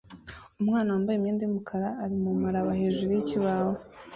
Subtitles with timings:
[0.61, 3.69] Umwana wambaye imyenda yumukara ari mumuraba hejuru yikibaho